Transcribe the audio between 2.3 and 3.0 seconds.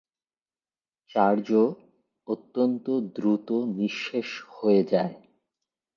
অত্যন্ত